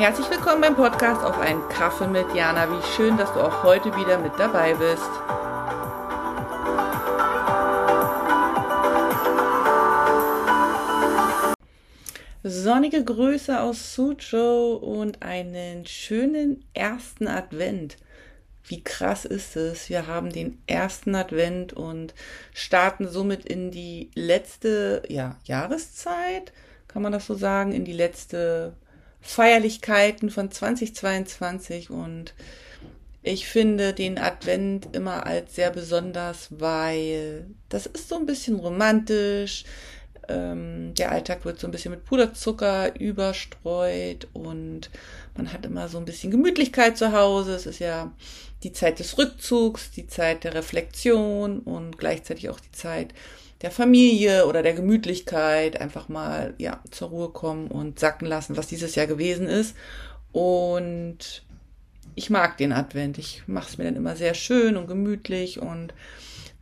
[0.00, 2.70] Herzlich willkommen beim Podcast auf einen Kaffee mit Jana.
[2.70, 5.02] Wie schön, dass du auch heute wieder mit dabei bist.
[12.42, 17.98] Sonnige Grüße aus Suzhou und einen schönen ersten Advent.
[18.64, 19.90] Wie krass ist es?
[19.90, 22.14] Wir haben den ersten Advent und
[22.54, 26.54] starten somit in die letzte ja, Jahreszeit,
[26.88, 28.72] kann man das so sagen, in die letzte
[29.20, 32.34] Feierlichkeiten von 2022 und
[33.22, 39.64] ich finde den Advent immer als sehr besonders, weil das ist so ein bisschen romantisch.
[40.28, 44.90] Ähm, der Alltag wird so ein bisschen mit Puderzucker überstreut und
[45.36, 47.54] man hat immer so ein bisschen Gemütlichkeit zu Hause.
[47.54, 48.10] Es ist ja
[48.62, 53.12] die Zeit des Rückzugs, die Zeit der Reflexion und gleichzeitig auch die Zeit,
[53.62, 58.66] der Familie oder der Gemütlichkeit einfach mal ja zur Ruhe kommen und sacken lassen, was
[58.66, 59.76] dieses Jahr gewesen ist.
[60.32, 61.42] Und
[62.14, 63.18] ich mag den Advent.
[63.18, 65.92] Ich mache es mir dann immer sehr schön und gemütlich und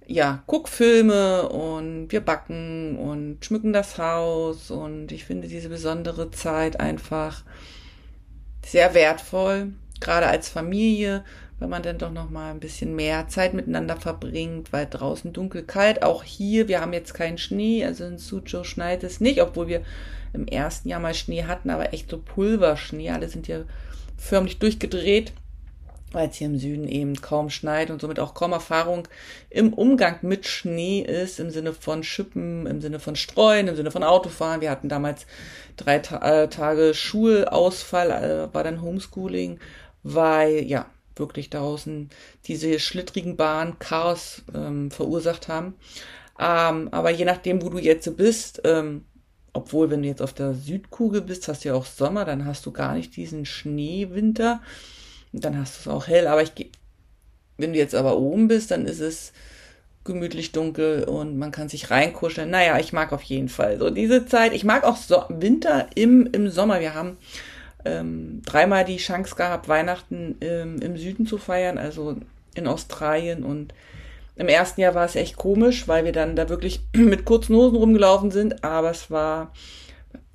[0.07, 6.31] ja, guck Filme und wir backen und schmücken das Haus und ich finde diese besondere
[6.31, 7.45] Zeit einfach
[8.65, 11.25] sehr wertvoll, gerade als Familie,
[11.59, 15.63] wenn man dann doch noch mal ein bisschen mehr Zeit miteinander verbringt, weil draußen dunkel
[15.63, 16.03] kalt.
[16.03, 19.83] Auch hier, wir haben jetzt keinen Schnee, also in Suzhou schneit es nicht, obwohl wir
[20.33, 23.11] im ersten Jahr mal Schnee hatten, aber echt so Pulverschnee.
[23.11, 23.65] Alle sind hier
[24.17, 25.33] förmlich durchgedreht,
[26.13, 29.09] weil es hier im Süden eben kaum schneit und somit auch kaum Erfahrung
[29.51, 33.91] im Umgang mit Schnee ist, im Sinne von Schippen, im Sinne von Streuen, im Sinne
[33.91, 34.61] von Autofahren.
[34.61, 35.27] Wir hatten damals
[35.77, 39.59] drei Ta äh, Tage Schulausfall, äh, war dann Homeschooling,
[40.03, 40.87] weil ja,
[41.19, 42.11] wirklich draußen
[42.47, 45.75] diese schlittrigen Bahnen Chaos ähm, verursacht haben.
[46.39, 49.05] Ähm, aber je nachdem, wo du jetzt bist, ähm,
[49.53, 52.65] obwohl wenn du jetzt auf der Südkugel bist, hast du ja auch Sommer, dann hast
[52.67, 54.61] du gar nicht diesen Schneewinter.
[55.33, 56.27] Dann hast du es auch hell.
[56.29, 56.53] Aber ich
[57.59, 59.33] wenn du jetzt aber oben bist, dann ist es
[60.05, 62.49] gemütlich dunkel und man kann sich reinkuscheln.
[62.49, 64.55] Naja, ich mag auf jeden Fall so diese Zeit.
[64.55, 66.81] Ich mag auch so Winter im, im Sommer.
[66.81, 67.19] Wir haben
[67.85, 72.17] ähm, dreimal die Chance gehabt, Weihnachten ähm, im Süden zu feiern, also
[72.55, 73.45] in Australien.
[73.45, 73.73] Und
[74.37, 77.77] im ersten Jahr war es echt komisch, weil wir dann da wirklich mit kurzen Hosen
[77.77, 79.53] rumgelaufen sind, aber es war,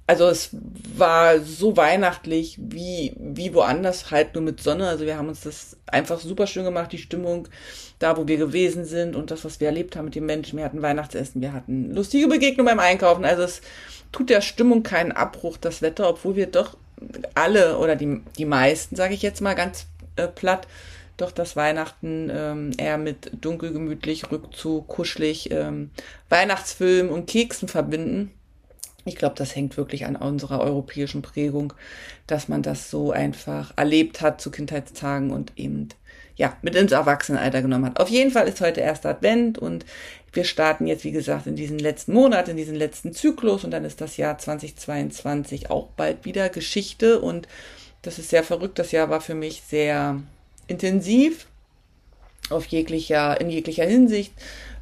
[0.07, 0.49] also es
[0.97, 4.87] war so weihnachtlich wie, wie woanders, halt nur mit Sonne.
[4.87, 7.47] Also wir haben uns das einfach super schön gemacht, die Stimmung
[7.99, 10.57] da, wo wir gewesen sind und das, was wir erlebt haben mit den Menschen.
[10.57, 13.23] Wir hatten Weihnachtsessen, wir hatten lustige Begegnungen beim Einkaufen.
[13.23, 13.61] Also es
[14.11, 16.75] tut der Stimmung keinen Abbruch, das Wetter, obwohl wir doch
[17.33, 20.67] alle oder die, die meisten, sage ich jetzt mal ganz äh, platt,
[21.17, 25.91] doch das Weihnachten ähm, eher mit dunkel, gemütlich, Rückzug, kuschelig, ähm,
[26.29, 28.31] Weihnachtsfilm und Keksen verbinden.
[29.05, 31.73] Ich glaube, das hängt wirklich an unserer europäischen Prägung,
[32.25, 35.89] dass man das so einfach erlebt hat zu Kindheitstagen und eben
[36.35, 37.99] ja mit ins Erwachsenenalter genommen hat.
[37.99, 39.85] Auf jeden Fall ist heute erster Advent und
[40.31, 43.85] wir starten jetzt, wie gesagt, in diesen letzten Monat, in diesen letzten Zyklus und dann
[43.85, 47.47] ist das Jahr 2022 auch bald wieder Geschichte und
[48.01, 48.79] das ist sehr verrückt.
[48.79, 50.21] Das Jahr war für mich sehr
[50.67, 51.47] intensiv
[52.49, 54.33] auf jeglicher, in jeglicher Hinsicht,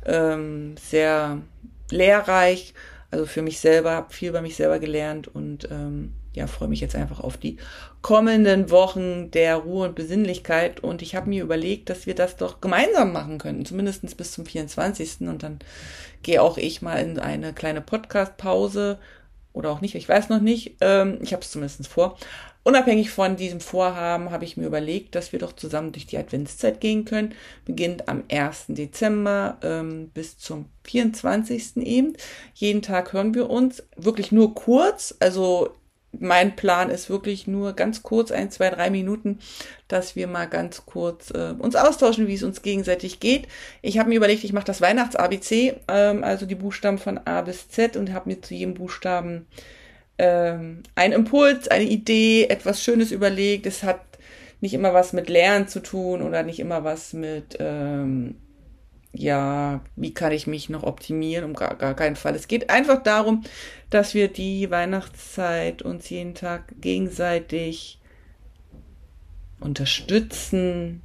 [0.05, 1.41] ähm, sehr
[1.91, 2.73] lehrreich.
[3.11, 6.79] Also für mich selber, habe viel bei mich selber gelernt und ähm, ja, freue mich
[6.79, 7.57] jetzt einfach auf die
[8.01, 10.81] kommenden Wochen der Ruhe und Besinnlichkeit.
[10.81, 14.45] Und ich habe mir überlegt, dass wir das doch gemeinsam machen könnten, zumindest bis zum
[14.45, 15.21] 24.
[15.21, 15.59] Und dann
[16.23, 18.97] gehe auch ich mal in eine kleine Podcast-Pause
[19.53, 20.77] oder auch nicht, ich weiß noch nicht.
[20.79, 22.17] Ähm, ich habe es zumindest vor.
[22.63, 26.79] Unabhängig von diesem Vorhaben habe ich mir überlegt, dass wir doch zusammen durch die Adventszeit
[26.79, 27.33] gehen können.
[27.65, 28.65] Beginnt am 1.
[28.69, 31.77] Dezember ähm, bis zum 24.
[31.77, 32.13] eben.
[32.53, 33.83] Jeden Tag hören wir uns.
[33.97, 35.15] Wirklich nur kurz.
[35.19, 35.71] Also
[36.19, 39.39] mein Plan ist wirklich nur ganz kurz, ein, zwei, drei Minuten,
[39.87, 43.47] dass wir mal ganz kurz äh, uns austauschen, wie es uns gegenseitig geht.
[43.81, 47.69] Ich habe mir überlegt, ich mache das Weihnachts-ABC, ähm, also die Buchstaben von A bis
[47.69, 49.47] Z und habe mir zu jedem Buchstaben
[50.17, 53.65] ähm, einen Impuls, eine Idee, etwas Schönes überlegt.
[53.65, 54.01] Es hat
[54.59, 58.35] nicht immer was mit Lernen zu tun oder nicht immer was mit ähm,
[59.13, 61.43] ja, wie kann ich mich noch optimieren?
[61.43, 62.35] Um gar, gar keinen Fall.
[62.35, 63.43] Es geht einfach darum,
[63.89, 67.99] dass wir die Weihnachtszeit uns jeden Tag gegenseitig
[69.59, 71.01] unterstützen,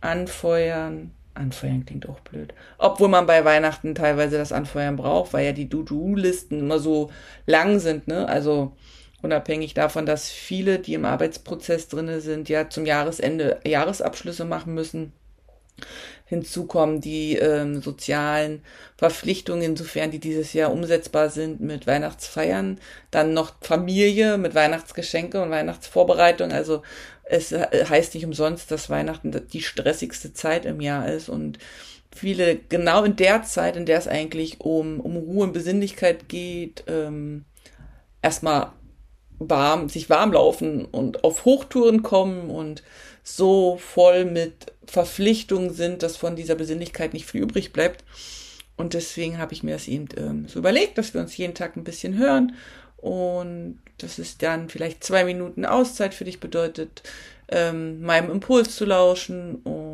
[0.00, 1.10] anfeuern.
[1.34, 2.54] Anfeuern klingt auch blöd.
[2.78, 7.10] Obwohl man bei Weihnachten teilweise das Anfeuern braucht, weil ja die Do-Do-Listen immer so
[7.46, 8.28] lang sind, ne?
[8.28, 8.76] Also
[9.22, 15.12] unabhängig davon, dass viele, die im Arbeitsprozess drinne sind, ja zum Jahresende Jahresabschlüsse machen müssen
[16.30, 18.62] hinzukommen die ähm, sozialen
[18.96, 22.78] Verpflichtungen, insofern die dieses Jahr umsetzbar sind mit Weihnachtsfeiern,
[23.10, 26.52] dann noch Familie mit Weihnachtsgeschenke und Weihnachtsvorbereitung.
[26.52, 26.82] Also
[27.24, 31.58] es äh, heißt nicht umsonst, dass Weihnachten die stressigste Zeit im Jahr ist und
[32.14, 36.84] viele genau in der Zeit, in der es eigentlich um, um Ruhe und Besinnlichkeit geht,
[36.86, 37.44] ähm,
[38.22, 38.70] erstmal
[39.40, 42.82] warm, sich warm laufen und auf Hochtouren kommen und
[43.24, 48.04] so voll mit Verpflichtungen sind, dass von dieser Besinnlichkeit nicht viel übrig bleibt.
[48.76, 51.76] Und deswegen habe ich mir das eben ähm, so überlegt, dass wir uns jeden Tag
[51.76, 52.54] ein bisschen hören
[52.96, 57.02] und dass es dann vielleicht zwei Minuten Auszeit für dich bedeutet,
[57.48, 59.89] ähm, meinem Impuls zu lauschen und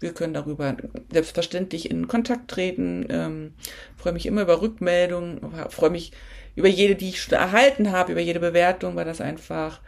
[0.00, 0.76] wir können darüber
[1.12, 3.06] selbstverständlich in Kontakt treten.
[3.08, 3.54] Ähm,
[3.96, 6.12] freue mich immer über Rückmeldungen, freue mich
[6.54, 9.80] über jede, die ich erhalten habe, über jede Bewertung, weil das einfach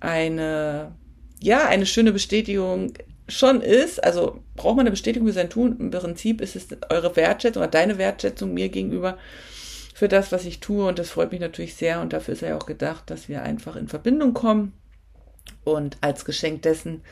[0.00, 0.92] eine,
[1.40, 2.94] ja, eine schöne Bestätigung
[3.28, 4.02] schon ist.
[4.02, 5.76] Also braucht man eine Bestätigung für sein Tun.
[5.78, 9.18] Im Prinzip ist es eure Wertschätzung oder deine Wertschätzung mir gegenüber
[9.94, 10.86] für das, was ich tue.
[10.86, 12.00] Und das freut mich natürlich sehr.
[12.00, 14.72] Und dafür ist ja auch gedacht, dass wir einfach in Verbindung kommen.
[15.64, 17.02] Und als Geschenk dessen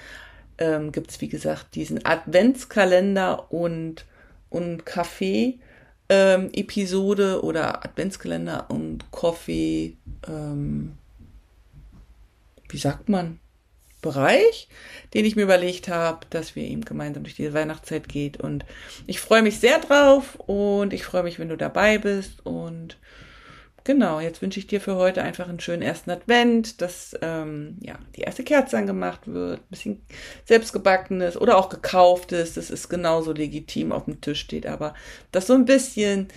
[0.59, 4.05] ähm, gibt es, wie gesagt, diesen Adventskalender und,
[4.51, 5.59] und Kaffee.
[6.09, 6.51] Ähm,
[7.43, 9.97] oder Adventskalender und Coffee,
[10.27, 10.97] ähm,
[12.69, 13.41] wie sagt man,
[14.01, 14.69] Bereich,
[15.13, 18.39] den ich mir überlegt habe, dass wir eben gemeinsam durch diese Weihnachtszeit geht.
[18.39, 18.65] Und
[19.09, 22.47] ich freue mich sehr drauf und ich freue mich, wenn du dabei bist.
[22.47, 22.97] Und
[23.89, 27.99] genau, jetzt wünsche ich dir für heute einfach einen schönen ersten Advent, dass ähm, ja
[28.17, 30.03] die erste Kerze angemacht wird, ein bisschen
[30.45, 34.93] selbstgebackenes oder auch gekauftes, das ist genauso legitim auf dem Tisch steht, aber
[35.33, 36.29] dass so ein bisschen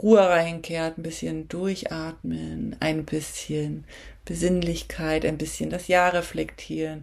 [0.00, 3.82] Ruhe reinkehrt, ein bisschen durchatmen, ein bisschen
[4.24, 7.02] Besinnlichkeit, ein bisschen das Jahr reflektieren.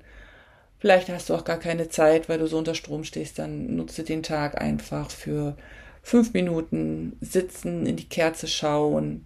[0.77, 4.03] Vielleicht hast du auch gar keine Zeit, weil du so unter Strom stehst, dann nutze
[4.03, 5.57] den Tag einfach für
[6.03, 9.25] fünf Minuten sitzen, in die Kerze schauen,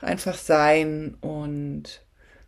[0.00, 2.02] einfach sein und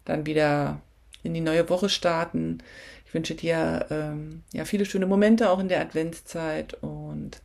[0.04, 0.80] dann wieder
[1.22, 2.58] in die neue Woche starten.
[3.06, 7.40] Ich wünsche dir ähm, ja viele schöne Momente auch in der Adventszeit und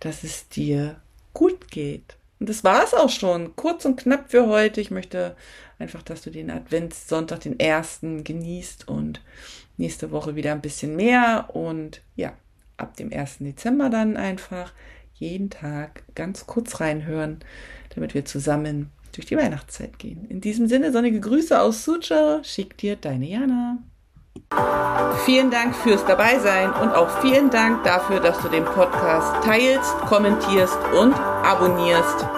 [0.00, 0.96] dass es dir
[1.34, 2.16] gut geht.
[2.40, 3.56] Und das war es auch schon.
[3.56, 4.80] Kurz und knapp für heute.
[4.80, 5.36] Ich möchte
[5.78, 9.20] einfach, dass du den Adventssonntag, den ersten, genießt und
[9.76, 11.48] nächste Woche wieder ein bisschen mehr.
[11.52, 12.32] Und ja,
[12.76, 13.38] ab dem 1.
[13.40, 14.72] Dezember dann einfach
[15.18, 17.40] jeden Tag ganz kurz reinhören,
[17.94, 20.26] damit wir zusammen durch die Weihnachtszeit gehen.
[20.28, 22.40] In diesem Sinne, sonnige Grüße aus Suzhou.
[22.42, 23.78] Schick dir deine Jana.
[25.24, 30.78] Vielen Dank fürs Dabeisein und auch vielen Dank dafür, dass du den Podcast teilst, kommentierst
[30.98, 32.37] und abonnierst.